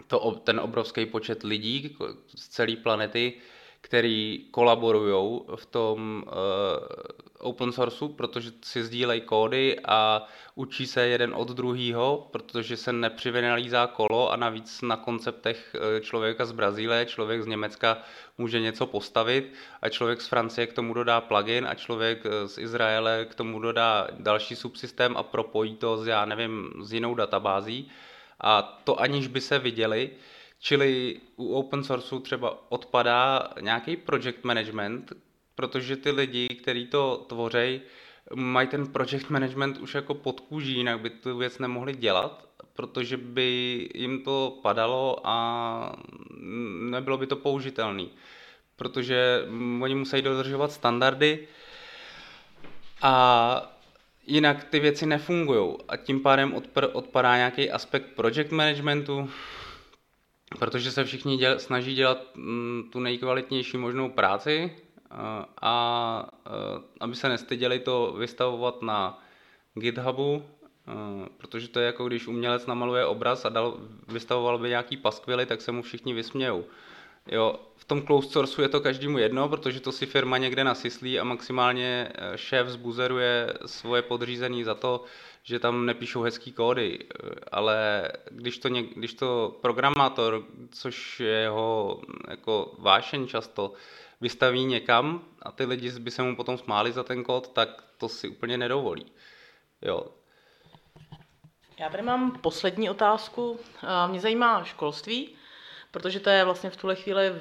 to, 0.08 0.42
ten 0.44 0.60
obrovský 0.60 1.06
počet 1.06 1.44
lidí 1.44 1.98
z 2.36 2.48
celé 2.48 2.76
planety, 2.76 3.34
který 3.82 4.46
kolaborují 4.52 5.42
v 5.56 5.66
tom 5.66 6.24
uh, 6.28 6.34
open 7.40 7.72
sourceu, 7.72 8.08
protože 8.08 8.52
si 8.64 8.84
sdílejí 8.84 9.22
kódy 9.22 9.80
a 9.88 10.28
učí 10.56 10.88
se 10.88 11.08
jeden 11.08 11.34
od 11.36 11.48
druhého, 11.48 12.28
protože 12.32 12.78
se 12.78 12.94
nepřivynalízá 12.94 13.88
kolo 13.88 14.32
a 14.32 14.36
navíc 14.36 14.82
na 14.82 14.98
konceptech 14.98 15.76
eh, 15.76 16.02
člověka 16.02 16.46
z 16.46 16.52
Brazílie, 16.52 17.06
člověk 17.06 17.44
z 17.44 17.48
Německa 17.48 17.98
může 18.38 18.60
něco 18.60 18.86
postavit 18.86 19.54
a 19.82 19.90
člověk 19.90 20.22
z 20.22 20.28
Francie 20.28 20.68
k 20.68 20.74
tomu 20.74 20.94
dodá 20.94 21.22
plugin 21.22 21.68
a 21.68 21.76
člověk 21.76 22.26
eh, 22.26 22.48
z 22.48 22.58
Izraele 22.58 23.26
k 23.26 23.36
tomu 23.36 23.60
dodá 23.60 24.08
další 24.20 24.56
subsystém 24.56 25.18
a 25.18 25.24
propojí 25.24 25.76
to 25.76 25.98
s, 25.98 26.08
já 26.08 26.26
nevím, 26.26 26.74
s 26.82 26.94
jinou 26.94 27.16
databází 27.16 27.92
a 28.42 28.62
to 28.62 29.02
aniž 29.02 29.28
by 29.28 29.42
se 29.42 29.60
viděli, 29.60 30.12
Čili 30.60 31.20
u 31.36 31.54
open 31.54 31.84
sourceu 31.84 32.20
třeba 32.20 32.72
odpadá 32.72 33.50
nějaký 33.62 33.98
project 33.98 34.44
management, 34.44 35.14
protože 35.56 35.96
ty 35.96 36.12
lidi, 36.12 36.48
kteří 36.48 36.88
to 36.88 37.26
tvoří, 37.30 37.82
mají 38.36 38.68
ten 38.68 38.88
project 38.88 39.30
management 39.30 39.78
už 39.78 39.96
jako 39.96 40.14
pod 40.14 40.40
kůží, 40.40 40.74
jinak 40.74 41.00
by 41.00 41.10
tu 41.10 41.38
věc 41.38 41.60
nemohli 41.60 41.94
dělat, 41.94 42.46
protože 42.74 43.18
by 43.18 43.90
jim 43.96 44.24
to 44.24 44.60
padalo 44.64 45.18
a 45.24 45.96
nebylo 46.90 47.18
by 47.18 47.28
to 47.28 47.36
použitelné. 47.36 48.06
Protože 48.76 49.46
oni 49.82 49.96
musí 49.96 50.22
dodržovat 50.22 50.72
standardy 50.72 51.48
a 53.02 53.79
jinak 54.30 54.64
ty 54.64 54.80
věci 54.80 55.06
nefungují 55.06 55.76
a 55.88 55.98
tím 55.98 56.20
pádem 56.20 56.62
odpadá 56.94 57.36
nějaký 57.36 57.72
aspekt 57.72 58.16
project 58.16 58.52
managementu, 58.52 59.30
protože 60.60 60.92
se 60.92 61.04
všichni 61.04 61.38
děl, 61.38 61.60
snaží 61.60 61.96
dělat 61.96 62.36
mm, 62.36 62.84
tu 62.92 63.00
nejkvalitnější 63.00 63.78
možnou 63.78 64.10
práci 64.10 64.76
a, 65.12 65.46
a 65.62 66.26
aby 67.00 67.16
se 67.16 67.30
nestyděli 67.30 67.80
to 67.80 68.16
vystavovat 68.18 68.82
na 68.82 69.24
GitHubu, 69.74 70.44
protože 71.38 71.68
to 71.68 71.80
je 71.80 71.86
jako 71.86 72.08
když 72.08 72.28
umělec 72.28 72.66
namaluje 72.66 73.06
obraz 73.06 73.46
a 73.46 73.50
dal, 73.50 73.78
vystavoval 74.08 74.58
by 74.58 74.70
nějaký 74.70 74.98
paskvily, 74.98 75.46
tak 75.46 75.62
se 75.62 75.72
mu 75.72 75.82
všichni 75.82 76.14
vysmějou. 76.14 76.66
Jo, 77.28 77.60
v 77.76 77.86
tom 77.86 78.02
closed 78.02 78.32
sourceu 78.32 78.62
je 78.62 78.70
to 78.70 78.82
každému 78.82 79.18
jedno, 79.18 79.50
protože 79.50 79.80
to 79.80 79.92
si 79.92 80.06
firma 80.06 80.38
někde 80.38 80.64
nasyslí 80.64 81.20
a 81.20 81.24
maximálně 81.24 82.12
e, 82.16 82.38
šéf 82.38 82.68
zbuzeruje 82.68 83.54
svoje 83.66 84.02
podřízený 84.02 84.64
za 84.64 84.76
to, 84.76 85.04
že 85.44 85.60
tam 85.60 85.86
nepíšou 85.86 86.22
hezký 86.22 86.52
kódy, 86.52 87.00
ale 87.52 88.10
když 88.32 88.58
to, 88.58 88.68
něk, 88.68 88.86
když 88.96 89.14
to 89.14 89.58
programátor, 89.62 90.44
což 90.72 91.20
je 91.20 91.30
jeho 91.30 92.02
jako 92.28 92.76
vášeň 92.78 93.28
často, 93.28 93.74
vystaví 94.22 94.66
někam 94.66 95.22
a 95.42 95.52
ty 95.52 95.66
lidi 95.66 95.92
by 95.92 96.12
se 96.12 96.24
mu 96.24 96.36
potom 96.36 96.58
smáli 96.58 96.92
za 96.92 97.04
ten 97.04 97.24
kód, 97.24 97.48
tak 97.48 97.84
to 97.98 98.10
si 98.10 98.28
úplně 98.28 98.58
nedovolí. 98.58 99.06
Jo. 99.82 100.08
Já 101.80 101.90
tady 101.90 102.04
mám 102.04 102.32
poslední 102.32 102.90
otázku. 102.90 103.60
Mě 104.08 104.20
zajímá 104.20 104.64
školství, 104.64 105.36
protože 105.92 106.20
to 106.20 106.30
je 106.30 106.46
vlastně 106.46 106.70
v 106.70 106.78
tuhle 106.78 106.96
chvíli 106.96 107.36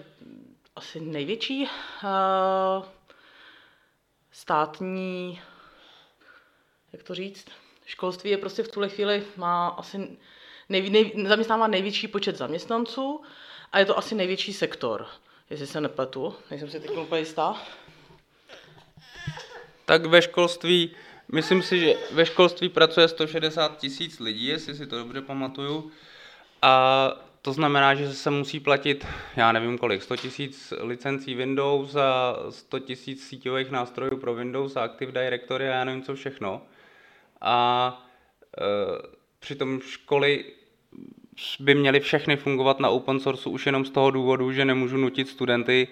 asi 0.76 1.00
největší 1.00 1.68
státní, 4.30 5.40
jak 6.92 7.02
to 7.02 7.14
říct, 7.14 7.46
školství 7.86 8.30
je 8.30 8.38
prostě 8.38 8.62
v 8.62 8.68
tuhle 8.68 8.88
chvíli, 8.88 9.22
má 9.36 9.68
asi 9.68 10.18
nej, 10.68 10.90
nej, 10.90 11.12
zaměstnává 11.26 11.66
největší 11.66 12.08
počet 12.08 12.36
zaměstnanců 12.36 13.22
a 13.72 13.78
je 13.78 13.84
to 13.84 13.98
asi 13.98 14.14
největší 14.14 14.52
sektor, 14.52 15.06
jestli 15.50 15.66
se 15.66 15.80
nepletu, 15.80 16.34
nejsem 16.50 16.70
si 16.70 16.80
teď 16.80 16.90
úplně 16.90 17.20
jistá. 17.20 17.62
Tak 19.84 20.06
ve 20.06 20.22
školství, 20.22 20.96
myslím 21.32 21.62
si, 21.62 21.80
že 21.80 21.94
ve 22.12 22.26
školství 22.26 22.68
pracuje 22.68 23.08
160 23.08 23.78
tisíc 23.78 24.20
lidí, 24.20 24.46
jestli 24.46 24.74
si 24.74 24.86
to 24.86 24.98
dobře 24.98 25.20
pamatuju. 25.20 25.90
A 26.62 27.12
to 27.42 27.52
znamená, 27.52 27.94
že 27.94 28.14
se 28.14 28.30
musí 28.30 28.60
platit, 28.60 29.06
já 29.36 29.52
nevím 29.52 29.78
kolik, 29.78 30.02
100 30.02 30.16
tisíc 30.16 30.72
licencí 30.80 31.34
Windows 31.34 31.96
a 31.96 32.36
100 32.50 32.78
tisíc 32.78 33.28
síťových 33.28 33.70
nástrojů 33.70 34.16
pro 34.16 34.34
Windows 34.34 34.76
a 34.76 34.82
Active 34.82 35.12
Directory 35.12 35.68
a 35.68 35.72
já 35.72 35.84
nevím 35.84 36.02
co 36.02 36.14
všechno 36.14 36.62
a 37.40 38.06
e, 38.58 38.62
přitom 39.38 39.80
školy 39.80 40.44
by 41.60 41.74
měly 41.74 42.00
všechny 42.00 42.36
fungovat 42.36 42.80
na 42.80 42.88
open 42.88 43.20
source 43.20 43.48
už 43.48 43.66
jenom 43.66 43.84
z 43.84 43.90
toho 43.90 44.10
důvodu, 44.10 44.52
že 44.52 44.64
nemůžu 44.64 44.96
nutit 44.96 45.28
studenty, 45.28 45.88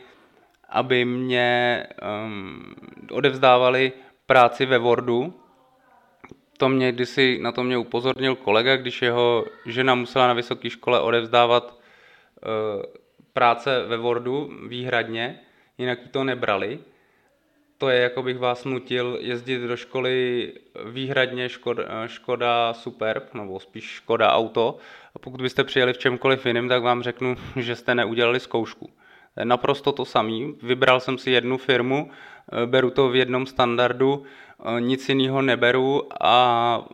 aby 0.68 1.04
mě 1.04 1.82
um, 2.24 2.74
odevzdávali 3.10 3.92
práci 4.26 4.66
ve 4.66 4.78
Wordu. 4.78 5.34
To 6.56 6.68
mě 6.68 6.92
kdysi 6.92 7.38
na 7.42 7.52
to 7.52 7.64
mě 7.64 7.78
upozornil 7.78 8.34
kolega, 8.34 8.76
když 8.76 9.02
jeho 9.02 9.44
žena 9.66 9.94
musela 9.94 10.26
na 10.26 10.32
vysoké 10.32 10.70
škole 10.70 11.00
odevzdávat 11.00 11.74
uh, 11.74 12.82
práce 13.32 13.82
ve 13.86 13.96
Wordu 13.96 14.50
výhradně, 14.68 15.40
jinak 15.78 15.98
to 16.10 16.24
nebrali 16.24 16.78
to 17.78 17.88
je, 17.88 18.00
jako 18.00 18.22
bych 18.22 18.38
vás 18.38 18.64
nutil 18.64 19.18
jezdit 19.20 19.58
do 19.58 19.76
školy 19.76 20.52
výhradně 20.84 21.48
Škoda, 21.48 22.06
Škoda 22.06 22.74
Superb, 22.74 23.34
nebo 23.34 23.60
spíš 23.60 23.84
Škoda 23.84 24.32
Auto. 24.32 24.76
A 25.14 25.18
pokud 25.18 25.42
byste 25.42 25.64
přijeli 25.64 25.92
v 25.92 25.98
čemkoliv 25.98 26.46
jiném, 26.46 26.68
tak 26.68 26.82
vám 26.82 27.02
řeknu, 27.02 27.36
že 27.56 27.76
jste 27.76 27.94
neudělali 27.94 28.40
zkoušku. 28.40 28.90
Naprosto 29.44 29.92
to 29.92 30.04
samé. 30.04 30.52
Vybral 30.62 31.00
jsem 31.00 31.18
si 31.18 31.30
jednu 31.30 31.58
firmu, 31.58 32.10
beru 32.66 32.90
to 32.90 33.08
v 33.08 33.16
jednom 33.16 33.46
standardu, 33.46 34.24
nic 34.78 35.08
jiného 35.08 35.42
neberu 35.42 36.02
a 36.20 36.88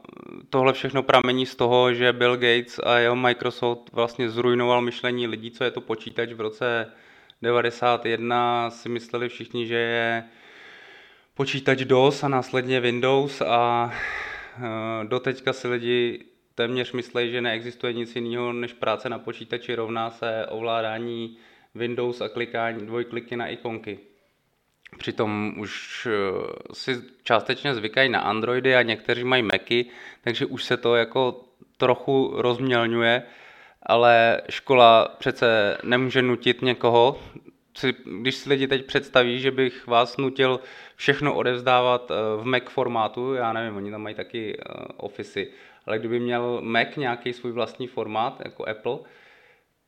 tohle 0.50 0.72
všechno 0.72 1.02
pramení 1.02 1.46
z 1.46 1.56
toho, 1.56 1.94
že 1.94 2.12
Bill 2.12 2.36
Gates 2.36 2.80
a 2.84 2.98
jeho 2.98 3.16
Microsoft 3.16 3.90
vlastně 3.92 4.30
zrujnoval 4.30 4.80
myšlení 4.80 5.26
lidí, 5.26 5.50
co 5.50 5.64
je 5.64 5.70
to 5.70 5.80
počítač 5.80 6.32
v 6.32 6.40
roce 6.40 6.92
91 7.42 8.70
si 8.70 8.88
mysleli 8.88 9.28
všichni, 9.28 9.66
že 9.66 9.76
je 9.76 10.24
počítač 11.34 11.78
DOS 11.78 12.22
a 12.22 12.28
následně 12.28 12.80
Windows 12.80 13.40
a 13.40 13.92
eh, 14.56 15.04
doteďka 15.04 15.52
si 15.52 15.68
lidi 15.68 16.24
téměř 16.54 16.92
myslí, 16.92 17.30
že 17.30 17.40
neexistuje 17.40 17.92
nic 17.92 18.16
jiného 18.16 18.52
než 18.52 18.72
práce 18.72 19.08
na 19.08 19.18
počítači 19.18 19.74
rovná 19.74 20.10
se 20.10 20.46
ovládání 20.46 21.36
Windows 21.74 22.20
a 22.20 22.28
klikání 22.28 22.86
dvojkliky 22.86 23.36
na 23.36 23.46
ikonky. 23.46 24.11
Přitom 24.98 25.54
už 25.58 26.06
eh, 26.10 26.74
si 26.74 27.02
částečně 27.22 27.74
zvykají 27.74 28.08
na 28.08 28.20
Androidy 28.20 28.76
a 28.76 28.82
někteří 28.82 29.24
mají 29.24 29.42
Macy, 29.42 29.86
takže 30.24 30.46
už 30.46 30.64
se 30.64 30.76
to 30.76 30.96
jako 30.96 31.44
trochu 31.76 32.32
rozmělňuje, 32.36 33.22
ale 33.82 34.42
škola 34.50 35.08
přece 35.18 35.78
nemůže 35.82 36.22
nutit 36.22 36.62
někoho, 36.62 37.18
když 38.20 38.34
si 38.34 38.48
lidi 38.48 38.66
teď 38.66 38.86
představí, 38.86 39.40
že 39.40 39.50
bych 39.50 39.86
vás 39.86 40.16
nutil 40.16 40.60
všechno 40.96 41.34
odevzdávat 41.34 42.10
eh, 42.10 42.14
v 42.42 42.44
Mac 42.44 42.62
formátu, 42.68 43.34
já 43.34 43.52
nevím, 43.52 43.76
oni 43.76 43.90
tam 43.90 44.02
mají 44.02 44.14
taky 44.14 44.58
uh, 44.58 44.84
Office, 44.96 45.44
ale 45.86 45.98
kdyby 45.98 46.20
měl 46.20 46.60
Mac 46.62 46.88
nějaký 46.96 47.32
svůj 47.32 47.52
vlastní 47.52 47.86
formát, 47.86 48.40
jako 48.44 48.68
Apple, 48.68 48.98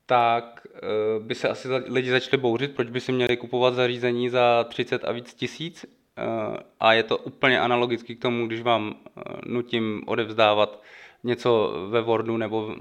tak 0.05 0.67
uh, 0.73 1.25
by 1.25 1.35
se 1.35 1.49
asi 1.49 1.67
lidi 1.67 2.09
začali 2.09 2.41
bouřit, 2.41 2.75
proč 2.75 2.89
by 2.89 2.99
si 2.99 3.11
měli 3.11 3.37
kupovat 3.37 3.73
zařízení 3.73 4.29
za 4.29 4.65
30 4.69 5.05
a 5.05 5.11
víc 5.11 5.33
tisíc. 5.33 5.85
Uh, 5.85 6.57
a 6.79 6.93
je 6.93 7.03
to 7.03 7.17
úplně 7.17 7.59
analogicky 7.59 8.15
k 8.15 8.21
tomu, 8.21 8.47
když 8.47 8.61
vám 8.61 8.87
uh, 8.87 9.23
nutím 9.45 10.03
odevzdávat 10.05 10.81
něco 11.23 11.73
ve 11.89 12.01
Wordu 12.01 12.37
nebo 12.37 12.75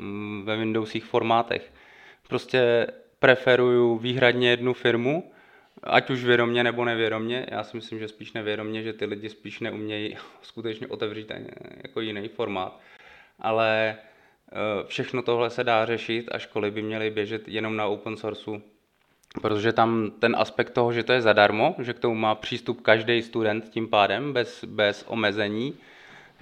ve 0.45 0.57
Windowsích 0.57 1.05
formátech. 1.05 1.73
Prostě 2.29 2.87
preferuju 3.19 3.99
výhradně 3.99 4.51
jednu 4.51 4.73
firmu, 4.73 5.33
ať 5.83 6.11
už 6.11 6.25
vědomně 6.25 6.65
nebo 6.65 6.85
nevědomně. 6.85 7.47
Já 7.51 7.65
si 7.65 7.77
myslím, 7.77 7.99
že 7.99 8.09
spíš 8.09 8.33
nevědomně, 8.33 8.83
že 8.83 8.93
ty 8.93 9.05
lidi 9.05 9.29
spíš 9.29 9.61
neumějí 9.61 10.17
skutečně 10.43 10.87
otevřít 10.87 11.33
jako 11.83 12.01
jiný 12.01 12.29
formát. 12.29 12.81
Ale 13.39 13.97
eh, 13.99 14.14
všechno 14.87 15.23
tohle 15.23 15.51
se 15.51 15.65
dá 15.65 15.87
řešit 15.87 16.29
a 16.33 16.39
školy 16.39 16.71
by 16.71 16.83
měly 16.83 17.11
běžet 17.11 17.49
jenom 17.49 17.77
na 17.77 17.87
open 17.87 18.17
sourceu, 18.17 18.63
protože 19.43 19.73
tam 19.73 20.11
ten 20.19 20.37
aspekt 20.39 20.71
toho, 20.71 20.93
že 20.93 21.03
to 21.03 21.13
je 21.13 21.23
zadarmo, 21.23 21.75
že 21.79 21.93
k 21.93 21.99
tomu 21.99 22.15
má 22.15 22.35
přístup 22.35 22.81
každý 22.81 23.23
student 23.23 23.69
tím 23.69 23.89
pádem 23.89 24.33
bez, 24.33 24.65
bez 24.65 25.05
omezení, 25.09 25.75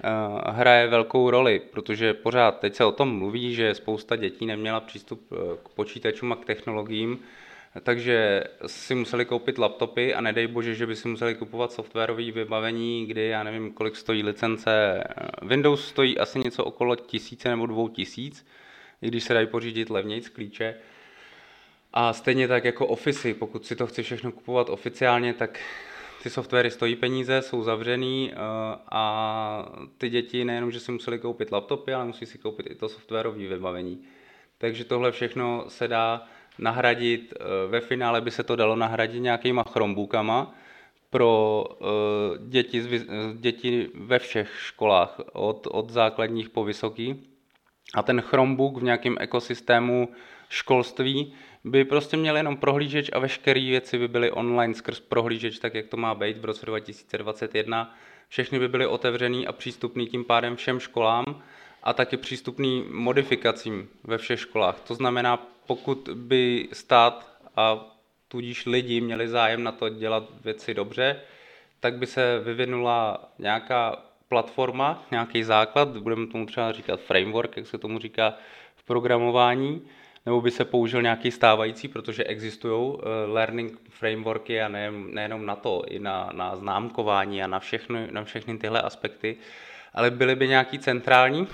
Eh, 0.05 0.51
hraje 0.51 0.87
velkou 0.87 1.29
roli, 1.29 1.59
protože 1.59 2.13
pořád 2.13 2.59
teď 2.59 2.75
se 2.75 2.85
o 2.85 2.91
tom 2.91 3.17
mluví, 3.17 3.55
že 3.55 3.75
spousta 3.75 4.15
dětí 4.15 4.45
neměla 4.45 4.79
přístup 4.79 5.21
eh, 5.31 5.35
k 5.63 5.69
počítačům 5.69 6.31
a 6.31 6.35
k 6.35 6.45
technologiím 6.45 7.19
takže 7.81 8.43
si 8.67 8.95
museli 8.95 9.25
koupit 9.25 9.57
laptopy 9.57 10.13
a 10.13 10.21
nedej 10.21 10.47
bože, 10.47 10.75
že 10.75 10.87
by 10.87 10.95
si 10.95 11.07
museli 11.07 11.35
kupovat 11.35 11.71
softwarové 11.71 12.31
vybavení, 12.31 13.05
kdy 13.05 13.27
já 13.27 13.43
nevím, 13.43 13.73
kolik 13.73 13.95
stojí 13.95 14.23
licence. 14.23 15.03
Windows 15.41 15.87
stojí 15.87 16.19
asi 16.19 16.39
něco 16.39 16.65
okolo 16.65 16.95
tisíce 16.95 17.49
nebo 17.49 17.65
dvou 17.65 17.87
tisíc, 17.87 18.45
i 19.01 19.07
když 19.07 19.23
se 19.23 19.33
dají 19.33 19.47
pořídit 19.47 19.89
levněji 19.89 20.21
z 20.21 20.29
klíče. 20.29 20.75
A 21.93 22.13
stejně 22.13 22.47
tak 22.47 22.65
jako 22.65 22.87
Office, 22.87 23.33
pokud 23.33 23.65
si 23.65 23.75
to 23.75 23.87
chci 23.87 24.03
všechno 24.03 24.31
kupovat 24.31 24.69
oficiálně, 24.69 25.33
tak 25.33 25.59
ty 26.23 26.29
softwary 26.29 26.71
stojí 26.71 26.95
peníze, 26.95 27.41
jsou 27.41 27.63
zavřený 27.63 28.31
eh, 28.31 28.37
a 28.91 29.71
ty 29.97 30.09
děti 30.09 30.45
nejenom, 30.45 30.71
že 30.71 30.79
si 30.79 30.91
museli 30.91 31.19
koupit 31.19 31.51
laptopy, 31.51 31.93
ale 31.93 32.05
musí 32.05 32.25
si 32.25 32.37
koupit 32.37 32.67
i 32.69 32.75
to 32.75 32.89
softwarové 32.89 33.47
vybavení. 33.47 34.03
Takže 34.57 34.85
tohle 34.85 35.11
všechno 35.11 35.65
se 35.67 35.87
dá 35.87 36.27
nahradit, 36.59 37.33
eh, 37.33 37.67
ve 37.67 37.81
finále 37.81 38.21
by 38.21 38.31
se 38.31 38.43
to 38.43 38.55
dalo 38.55 38.75
nahradit 38.75 39.19
nějakýma 39.19 39.63
Chromebookama 39.63 40.55
pro 41.09 41.63
eh, 41.81 41.85
děti, 42.47 42.83
děti 43.33 43.89
ve 43.95 44.19
všech 44.19 44.49
školách, 44.59 45.19
od, 45.33 45.67
od 45.71 45.89
základních 45.89 46.49
po 46.49 46.63
vysoký. 46.63 47.29
A 47.93 48.03
ten 48.03 48.21
Chromebook 48.21 48.77
v 48.77 48.83
nějakém 48.83 49.15
ekosystému 49.19 50.09
školství 50.49 51.33
by 51.63 51.85
prostě 51.85 52.17
měl 52.17 52.37
jenom 52.37 52.57
prohlížeč 52.57 53.09
a 53.13 53.19
veškeré 53.19 53.61
věci 53.61 53.97
by 53.97 54.07
byly 54.07 54.31
online 54.31 54.73
skrz 54.73 54.99
prohlížeč, 54.99 55.59
tak 55.59 55.73
jak 55.73 55.87
to 55.87 55.97
má 55.97 56.15
být 56.15 56.37
v 56.37 56.45
roce 56.45 56.65
2021. 56.65 57.95
Všechny 58.27 58.59
by 58.59 58.67
byly 58.67 58.85
otevřený 58.85 59.47
a 59.47 59.51
přístupný 59.51 60.07
tím 60.07 60.25
pádem 60.25 60.55
všem 60.55 60.79
školám 60.79 61.43
a 61.83 61.93
taky 61.93 62.17
přístupný 62.17 62.85
modifikacím 62.91 63.89
ve 64.03 64.17
všech 64.17 64.39
školách. 64.39 64.79
To 64.79 64.95
znamená, 64.95 65.47
pokud 65.67 66.09
by 66.13 66.69
stát 66.73 67.33
a 67.55 67.85
tudíž 68.27 68.65
lidi 68.65 69.01
měli 69.01 69.27
zájem 69.27 69.63
na 69.63 69.71
to 69.71 69.89
dělat 69.89 70.23
věci 70.43 70.73
dobře, 70.73 71.21
tak 71.79 71.97
by 71.97 72.07
se 72.07 72.39
vyvinula 72.39 73.29
nějaká 73.39 74.03
platforma, 74.27 75.05
nějaký 75.11 75.43
základ, 75.43 75.97
budeme 75.97 76.27
tomu 76.27 76.45
třeba 76.45 76.71
říkat 76.71 76.99
framework, 76.99 77.57
jak 77.57 77.67
se 77.67 77.77
tomu 77.77 77.99
říká 77.99 78.33
v 78.75 78.83
programování, 78.83 79.81
nebo 80.25 80.41
by 80.41 80.51
se 80.51 80.65
použil 80.65 81.01
nějaký 81.01 81.31
stávající, 81.31 81.87
protože 81.87 82.23
existují 82.23 82.93
eh, 82.93 83.31
learning 83.31 83.79
frameworky 83.89 84.61
a 84.61 84.67
nejen, 84.67 85.13
nejenom 85.13 85.45
na 85.45 85.55
to, 85.55 85.83
i 85.87 85.99
na, 85.99 86.29
na 86.33 86.55
známkování 86.55 87.43
a 87.43 87.47
na 87.47 87.59
všechny, 87.59 88.07
na 88.11 88.23
všechny 88.23 88.57
tyhle 88.57 88.81
aspekty, 88.81 89.37
ale 89.93 90.11
byly 90.11 90.35
by 90.35 90.47
nějaký 90.47 90.79
centrální. 90.79 91.47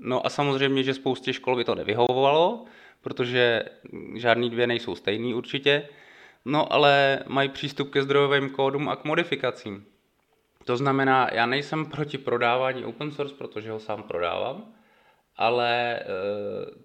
No 0.00 0.26
a 0.26 0.28
samozřejmě, 0.28 0.82
že 0.82 0.94
spoustě 0.94 1.32
škol 1.32 1.56
by 1.56 1.64
to 1.64 1.74
nevyhovovalo, 1.74 2.64
protože 3.02 3.62
žádný 4.14 4.50
dvě 4.50 4.66
nejsou 4.66 4.94
stejný 4.94 5.34
určitě, 5.34 5.88
no 6.44 6.72
ale 6.72 7.18
mají 7.26 7.48
přístup 7.48 7.90
ke 7.90 8.02
zdrojovým 8.02 8.50
kódům 8.50 8.88
a 8.88 8.96
k 8.96 9.04
modifikacím. 9.04 9.86
To 10.64 10.76
znamená, 10.76 11.28
já 11.32 11.46
nejsem 11.46 11.86
proti 11.86 12.18
prodávání 12.18 12.84
open 12.84 13.10
source, 13.10 13.34
protože 13.34 13.70
ho 13.70 13.80
sám 13.80 14.02
prodávám, 14.02 14.74
ale 15.36 15.98
eh, 16.00 16.04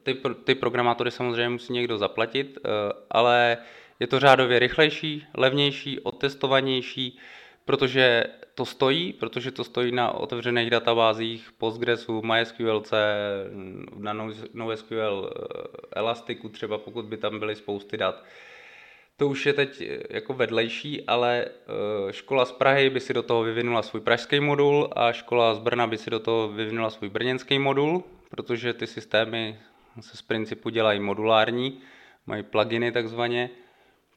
ty, 0.04 0.22
ty 0.44 0.56
programátory 0.56 1.12
samozřejmě 1.12 1.50
musí 1.50 1.74
někdo 1.74 1.98
zaplatit, 1.98 2.58
eh, 2.58 2.70
ale 3.10 3.58
je 4.00 4.08
to 4.08 4.20
řádově 4.20 4.60
rychlejší, 4.60 5.26
levnější, 5.34 6.00
otestovanější, 6.00 7.20
protože 7.68 8.24
to 8.56 8.66
stojí, 8.66 9.14
protože 9.14 9.52
to 9.52 9.64
stojí 9.64 9.92
na 9.92 10.12
otevřených 10.12 10.70
databázích 10.70 11.50
Postgresu, 11.58 12.22
MySQLC, 12.22 12.94
na 13.98 14.14
NoSQL 14.54 15.30
eh, 15.30 16.00
Elastiku 16.00 16.50
třeba, 16.50 16.78
pokud 16.78 17.06
by 17.06 17.18
tam 17.18 17.40
byly 17.40 17.56
spousty 17.56 17.98
dat. 17.98 18.24
To 19.18 19.28
už 19.28 19.46
je 19.46 19.54
teď 19.54 19.84
jako 20.10 20.34
vedlejší, 20.34 21.04
ale 21.04 21.46
škola 22.12 22.46
z 22.46 22.52
Prahy 22.52 22.90
by 22.90 23.00
si 23.00 23.14
do 23.14 23.24
toho 23.24 23.44
vyvinula 23.44 23.82
svůj 23.82 24.02
pražský 24.02 24.40
modul 24.40 24.90
a 24.96 25.12
škola 25.12 25.54
z 25.54 25.60
Brna 25.60 25.88
by 25.88 25.98
si 25.98 26.10
do 26.10 26.20
toho 26.20 26.48
vyvinula 26.48 26.90
svůj 26.90 27.10
brněnský 27.10 27.60
modul, 27.60 28.04
protože 28.30 28.74
ty 28.74 28.88
systémy 28.88 29.60
se 30.02 30.18
z 30.18 30.22
principu 30.22 30.70
dělají 30.70 31.00
modulární, 31.00 31.82
mají 32.26 32.44
pluginy 32.44 32.92
takzvaně, 32.92 33.50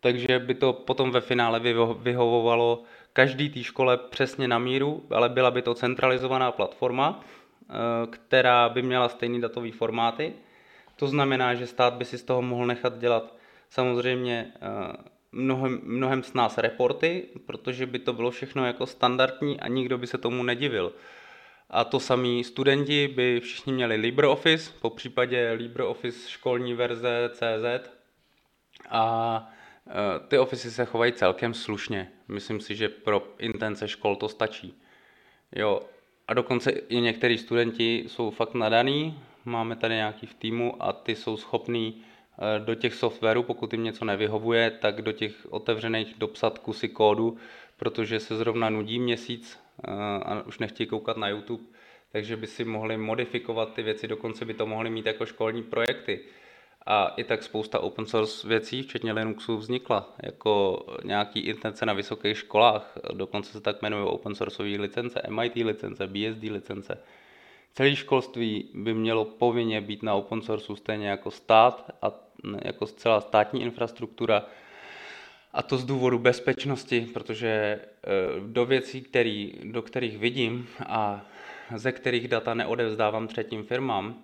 takže 0.00 0.38
by 0.38 0.54
to 0.54 0.72
potom 0.72 1.10
ve 1.10 1.20
finále 1.20 1.60
vyhovovalo 1.98 2.82
každý 3.12 3.50
té 3.50 3.62
škole 3.62 3.96
přesně 3.96 4.48
na 4.48 4.58
míru, 4.58 5.06
ale 5.10 5.28
byla 5.28 5.50
by 5.50 5.62
to 5.62 5.74
centralizovaná 5.74 6.52
platforma, 6.52 7.20
eh, 7.20 7.72
která 8.10 8.68
by 8.68 8.82
měla 8.82 9.08
stejný 9.08 9.40
datový 9.40 9.70
formáty. 9.70 10.32
To 10.96 11.06
znamená, 11.06 11.54
že 11.54 11.66
stát 11.66 11.94
by 11.94 12.04
si 12.04 12.18
z 12.18 12.24
toho 12.24 12.42
mohl 12.42 12.66
nechat 12.66 12.98
dělat 12.98 13.36
samozřejmě 13.70 14.52
eh, 14.54 14.96
mnohem, 15.32 15.80
mnohem 15.82 16.22
s 16.22 16.34
nás 16.34 16.58
reporty, 16.58 17.28
protože 17.46 17.86
by 17.86 17.98
to 17.98 18.12
bylo 18.12 18.30
všechno 18.30 18.66
jako 18.66 18.86
standardní 18.86 19.60
a 19.60 19.68
nikdo 19.68 19.98
by 19.98 20.06
se 20.06 20.18
tomu 20.18 20.42
nedivil. 20.42 20.92
A 21.70 21.84
to 21.84 22.00
samý 22.00 22.44
studenti 22.44 23.08
by 23.08 23.40
všichni 23.40 23.72
měli 23.72 23.96
LibreOffice, 23.96 24.72
po 24.80 24.90
případě 24.90 25.52
LibreOffice 25.52 26.30
školní 26.30 26.74
verze 26.74 27.30
CZ. 27.32 27.90
A 28.90 29.52
ty 30.28 30.38
ofisy 30.38 30.70
se 30.70 30.84
chovají 30.84 31.12
celkem 31.12 31.54
slušně. 31.54 32.08
Myslím 32.28 32.60
si, 32.60 32.74
že 32.74 32.88
pro 32.88 33.34
intence 33.38 33.88
škol 33.88 34.16
to 34.16 34.28
stačí. 34.28 34.74
Jo. 35.52 35.80
A 36.28 36.34
dokonce 36.34 36.70
i 36.70 37.00
některý 37.00 37.38
studenti 37.38 38.04
jsou 38.06 38.30
fakt 38.30 38.54
nadaný. 38.54 39.20
Máme 39.44 39.76
tady 39.76 39.94
nějaký 39.94 40.26
v 40.26 40.34
týmu 40.34 40.82
a 40.82 40.92
ty 40.92 41.16
jsou 41.16 41.36
schopní 41.36 42.02
e, 42.56 42.58
do 42.58 42.74
těch 42.74 42.94
softwarů, 42.94 43.42
pokud 43.42 43.72
jim 43.72 43.84
něco 43.84 44.04
nevyhovuje, 44.04 44.70
tak 44.70 45.02
do 45.02 45.12
těch 45.12 45.46
otevřených 45.50 46.14
dopsat 46.18 46.58
kusy 46.58 46.88
kódu, 46.88 47.36
protože 47.76 48.20
se 48.20 48.36
zrovna 48.36 48.70
nudí 48.70 48.98
měsíc 48.98 49.58
a 50.22 50.42
už 50.46 50.58
nechtějí 50.58 50.86
koukat 50.86 51.16
na 51.16 51.28
YouTube, 51.28 51.64
takže 52.12 52.36
by 52.36 52.46
si 52.46 52.64
mohli 52.64 52.96
modifikovat 52.96 53.74
ty 53.74 53.82
věci, 53.82 54.08
dokonce 54.08 54.44
by 54.44 54.54
to 54.54 54.66
mohli 54.66 54.90
mít 54.90 55.06
jako 55.06 55.26
školní 55.26 55.62
projekty. 55.62 56.20
A 56.86 57.08
i 57.16 57.24
tak 57.24 57.42
spousta 57.42 57.78
open 57.78 58.06
source 58.06 58.48
věcí, 58.48 58.82
včetně 58.82 59.12
Linuxu, 59.12 59.56
vznikla 59.56 60.14
jako 60.22 60.84
nějaký 61.04 61.40
intence 61.40 61.86
na 61.86 61.92
vysokých 61.92 62.38
školách. 62.38 62.98
Dokonce 63.12 63.52
se 63.52 63.60
tak 63.60 63.82
jmenují 63.82 64.04
open 64.04 64.34
sourceové 64.34 64.76
licence, 64.76 65.22
MIT 65.28 65.56
licence, 65.56 66.06
BSD 66.06 66.42
licence. 66.42 66.98
Celé 67.74 67.96
školství 67.96 68.68
by 68.74 68.94
mělo 68.94 69.24
povinně 69.24 69.80
být 69.80 70.02
na 70.02 70.14
open 70.14 70.42
sourceu 70.42 70.76
stejně 70.76 71.08
jako 71.08 71.30
stát 71.30 71.90
a 72.02 72.12
jako 72.64 72.86
celá 72.86 73.20
státní 73.20 73.62
infrastruktura 73.62 74.46
a 75.52 75.62
to 75.62 75.78
z 75.78 75.84
důvodu 75.84 76.18
bezpečnosti, 76.18 77.00
protože 77.00 77.48
eh, 77.48 77.80
do 78.46 78.66
věcí, 78.66 79.02
který, 79.02 79.52
do 79.64 79.82
kterých 79.82 80.18
vidím 80.18 80.68
a 80.86 81.26
ze 81.76 81.92
kterých 81.92 82.28
data 82.28 82.54
neodevzdávám 82.54 83.28
třetím 83.28 83.64
firmám, 83.64 84.22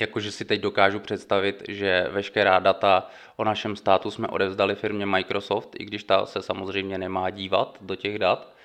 jakože 0.00 0.32
si 0.32 0.44
teď 0.44 0.60
dokážu 0.60 1.00
představit, 1.00 1.62
že 1.68 2.06
veškerá 2.10 2.58
data 2.58 3.10
o 3.36 3.44
našem 3.44 3.76
státu 3.76 4.10
jsme 4.10 4.28
odevzdali 4.28 4.74
firmě 4.74 5.06
Microsoft, 5.06 5.70
i 5.78 5.84
když 5.84 6.04
ta 6.04 6.26
se 6.26 6.42
samozřejmě 6.42 6.98
nemá 6.98 7.30
dívat 7.30 7.78
do 7.80 7.94
těch 7.94 8.18
dat. 8.18 8.56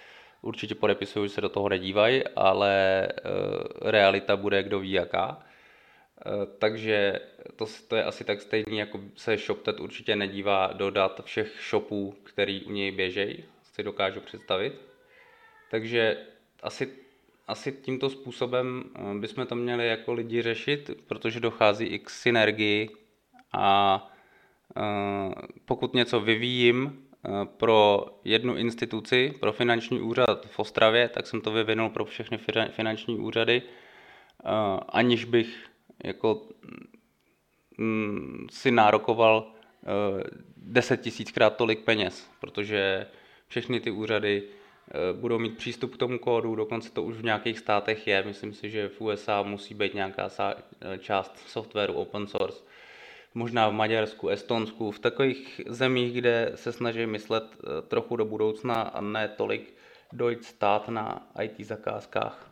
Určitě 0.42 0.76
podepisuju, 0.76 1.26
že 1.26 1.34
se 1.34 1.42
do 1.42 1.50
toho 1.50 1.70
nedívají, 1.70 2.24
ale 2.36 3.08
eh, 3.08 3.92
realita 3.92 4.38
bude 4.38 4.64
kdo 4.64 4.80
ví 4.80 4.92
jaká. 4.92 5.40
Eh, 6.26 6.46
takže 6.60 7.20
to, 7.56 7.66
to 7.88 7.96
je 7.96 8.04
asi 8.04 8.24
tak 8.24 8.42
stejný, 8.42 8.78
jako 8.78 9.00
se 9.16 9.38
ShopTet 9.38 9.80
určitě 9.80 10.16
nedívá 10.16 10.68
do 10.74 10.90
dat 10.90 11.22
všech 11.26 11.52
shopů, 11.70 12.16
který 12.24 12.64
u 12.64 12.72
něj 12.72 12.92
běžejí, 12.92 13.46
si 13.64 13.84
dokážu 13.84 14.22
představit. 14.22 14.74
Takže 15.72 16.18
asi, 16.64 16.94
asi 17.48 17.72
tímto 17.72 18.10
způsobem 18.10 18.84
eh, 18.96 19.20
bychom 19.20 19.46
to 19.46 19.56
měli 19.56 19.88
jako 19.88 20.14
lidi 20.14 20.42
řešit, 20.42 20.92
protože 21.08 21.40
dochází 21.40 21.86
i 21.86 22.00
k 22.00 22.10
synergii 22.10 22.90
a 23.54 24.08
eh, 24.78 24.82
pokud 25.66 25.94
něco 25.94 26.20
vyvíjím 26.20 27.08
pro 27.58 28.06
jednu 28.24 28.56
instituci, 28.56 29.34
pro 29.40 29.54
finanční 29.54 30.02
úřad 30.02 30.46
v 30.46 30.60
Ostravě, 30.60 31.10
tak 31.10 31.28
jsem 31.28 31.42
to 31.42 31.52
vyvinul 31.52 31.90
pro 31.90 32.06
všechny 32.06 32.38
finanční 32.70 33.20
úřady, 33.20 33.62
aniž 34.90 35.26
bych 35.26 35.66
jako 36.04 36.48
mm, 37.78 38.48
si 38.52 38.72
nárokoval 38.72 39.54
deset 40.58 41.02
tisíckrát 41.02 41.56
tolik 41.56 41.80
peněz, 41.80 42.30
protože 42.40 43.08
všechny 43.48 43.80
ty 43.80 43.92
úřady 43.92 44.44
budou 45.14 45.40
mít 45.40 45.58
přístup 45.58 45.96
k 45.96 45.98
tomu 45.98 46.20
kódu, 46.20 46.56
dokonce 46.56 46.92
to 46.92 47.04
už 47.04 47.16
v 47.16 47.24
nějakých 47.24 47.60
státech 47.60 48.08
je. 48.08 48.24
Myslím 48.24 48.54
si, 48.54 48.70
že 48.70 48.88
v 48.90 49.02
USA 49.02 49.42
musí 49.42 49.74
být 49.74 49.94
nějaká 49.94 50.30
eh, 50.40 50.98
část 50.98 51.38
softwaru 51.48 51.94
open 51.94 52.28
source. 52.28 52.64
Možná 53.34 53.70
v 53.70 53.74
Maďarsku, 53.74 54.30
Estonsku, 54.30 54.92
v 54.92 55.00
takových 55.00 55.62
zemích, 55.68 56.14
kde 56.14 56.52
se 56.56 56.72
snaží 56.72 57.06
myslet 57.06 57.44
trochu 57.88 58.16
do 58.16 58.26
budoucna 58.26 58.82
a 58.82 59.02
ne 59.02 59.28
tolik 59.28 59.74
dojít 60.14 60.46
stát 60.46 60.90
na 60.90 61.28
IT 61.42 61.60
zakázkách. 61.60 62.51